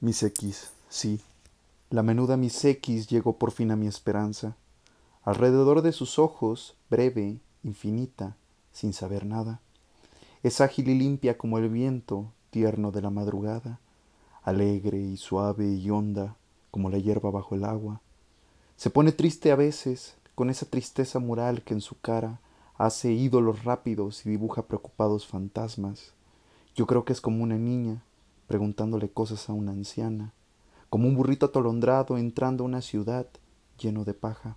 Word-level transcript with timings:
Mis 0.00 0.22
X, 0.22 0.70
sí. 0.88 1.20
La 1.90 2.04
menuda 2.04 2.36
Miss 2.36 2.64
X 2.64 3.08
llegó 3.08 3.36
por 3.36 3.50
fin 3.50 3.72
a 3.72 3.76
mi 3.76 3.88
esperanza. 3.88 4.54
Alrededor 5.24 5.82
de 5.82 5.90
sus 5.90 6.20
ojos, 6.20 6.76
breve, 6.88 7.40
infinita, 7.64 8.36
sin 8.72 8.92
saber 8.92 9.26
nada. 9.26 9.60
Es 10.44 10.60
ágil 10.60 10.88
y 10.88 10.94
limpia 10.94 11.36
como 11.36 11.58
el 11.58 11.68
viento, 11.68 12.30
tierno 12.50 12.92
de 12.92 13.02
la 13.02 13.10
madrugada, 13.10 13.80
alegre 14.44 15.00
y 15.00 15.16
suave 15.16 15.66
y 15.66 15.90
honda 15.90 16.36
como 16.70 16.90
la 16.90 16.98
hierba 16.98 17.32
bajo 17.32 17.56
el 17.56 17.64
agua. 17.64 18.00
Se 18.76 18.90
pone 18.90 19.10
triste 19.10 19.50
a 19.50 19.56
veces, 19.56 20.14
con 20.36 20.48
esa 20.48 20.66
tristeza 20.66 21.18
moral 21.18 21.62
que 21.62 21.74
en 21.74 21.80
su 21.80 21.98
cara 22.00 22.38
hace 22.76 23.10
ídolos 23.10 23.64
rápidos 23.64 24.24
y 24.24 24.30
dibuja 24.30 24.62
preocupados 24.62 25.26
fantasmas. 25.26 26.12
Yo 26.76 26.86
creo 26.86 27.04
que 27.04 27.12
es 27.12 27.20
como 27.20 27.42
una 27.42 27.58
niña, 27.58 28.04
preguntándole 28.48 29.08
cosas 29.10 29.48
a 29.48 29.52
una 29.52 29.72
anciana, 29.72 30.32
como 30.90 31.06
un 31.06 31.14
burrito 31.14 31.46
atolondrado 31.46 32.18
entrando 32.18 32.64
a 32.64 32.66
una 32.66 32.80
ciudad 32.80 33.26
lleno 33.78 34.04
de 34.04 34.14
paja. 34.14 34.56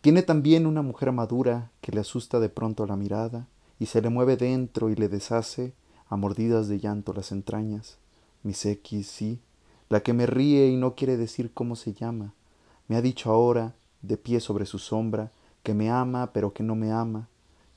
Tiene 0.00 0.22
también 0.22 0.66
una 0.66 0.82
mujer 0.82 1.12
madura 1.12 1.70
que 1.80 1.92
le 1.92 2.00
asusta 2.00 2.40
de 2.40 2.50
pronto 2.50 2.84
la 2.86 2.96
mirada 2.96 3.46
y 3.78 3.86
se 3.86 4.02
le 4.02 4.10
mueve 4.10 4.36
dentro 4.36 4.90
y 4.90 4.96
le 4.96 5.08
deshace 5.08 5.72
a 6.10 6.16
mordidas 6.16 6.68
de 6.68 6.78
llanto 6.78 7.14
las 7.14 7.32
entrañas. 7.32 7.96
Miss 8.42 8.66
X, 8.66 9.06
sí, 9.06 9.38
la 9.88 10.02
que 10.02 10.12
me 10.12 10.26
ríe 10.26 10.68
y 10.68 10.76
no 10.76 10.94
quiere 10.94 11.16
decir 11.16 11.52
cómo 11.54 11.76
se 11.76 11.94
llama. 11.94 12.34
Me 12.88 12.96
ha 12.96 13.02
dicho 13.02 13.30
ahora, 13.30 13.72
de 14.02 14.18
pie 14.18 14.40
sobre 14.40 14.66
su 14.66 14.78
sombra, 14.78 15.30
que 15.62 15.72
me 15.72 15.90
ama 15.90 16.32
pero 16.32 16.52
que 16.52 16.62
no 16.62 16.74
me 16.74 16.92
ama. 16.92 17.28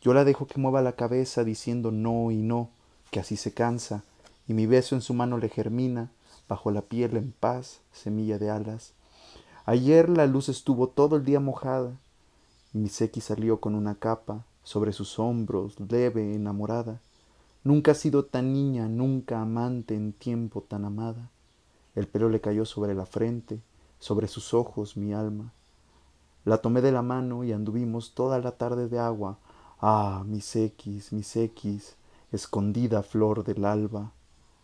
Yo 0.01 0.13
la 0.13 0.25
dejo 0.25 0.47
que 0.47 0.59
mueva 0.59 0.81
la 0.81 0.93
cabeza 0.93 1.43
diciendo 1.43 1.91
no 1.91 2.31
y 2.31 2.37
no, 2.37 2.69
que 3.11 3.19
así 3.19 3.37
se 3.37 3.53
cansa, 3.53 4.03
y 4.47 4.53
mi 4.53 4.65
beso 4.65 4.95
en 4.95 5.01
su 5.01 5.13
mano 5.13 5.37
le 5.37 5.49
germina, 5.49 6.11
bajo 6.47 6.71
la 6.71 6.81
piel 6.81 7.17
en 7.17 7.31
paz, 7.31 7.81
semilla 7.91 8.39
de 8.39 8.49
alas. 8.49 8.93
Ayer 9.65 10.09
la 10.09 10.25
luz 10.27 10.49
estuvo 10.49 10.87
todo 10.87 11.17
el 11.17 11.25
día 11.25 11.39
mojada, 11.39 11.91
y 12.73 12.77
mi 12.77 12.87
X 12.87 13.23
salió 13.23 13.59
con 13.59 13.75
una 13.75 13.95
capa 13.95 14.45
sobre 14.63 14.93
sus 14.93 15.19
hombros, 15.19 15.79
leve, 15.79 16.35
enamorada. 16.35 17.01
Nunca 17.63 17.91
ha 17.91 17.95
sido 17.95 18.25
tan 18.25 18.53
niña, 18.53 18.87
nunca 18.87 19.41
amante 19.41 19.95
en 19.95 20.13
tiempo 20.13 20.61
tan 20.61 20.85
amada. 20.85 21.29
El 21.95 22.07
pelo 22.07 22.29
le 22.29 22.39
cayó 22.39 22.65
sobre 22.65 22.93
la 22.93 23.05
frente, 23.05 23.59
sobre 23.99 24.27
sus 24.27 24.53
ojos 24.53 24.95
mi 24.95 25.13
alma. 25.13 25.51
La 26.45 26.59
tomé 26.59 26.81
de 26.81 26.91
la 26.91 27.01
mano 27.01 27.43
y 27.43 27.51
anduvimos 27.51 28.13
toda 28.13 28.39
la 28.39 28.51
tarde 28.51 28.87
de 28.87 28.99
agua. 28.99 29.37
Ah, 29.81 30.23
mis 30.25 30.55
X, 30.55 31.11
mis 31.11 31.35
X, 31.35 31.95
escondida 32.31 33.03
flor 33.03 33.43
del 33.43 33.65
alba. 33.65 34.13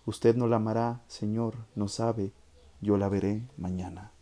Usted 0.06 0.36
no 0.36 0.48
la 0.48 0.56
amará, 0.56 1.02
Señor, 1.08 1.56
no 1.76 1.88
sabe, 1.88 2.34
yo 2.82 2.98
la 2.98 3.10
veré 3.10 3.44
mañana. 3.58 4.13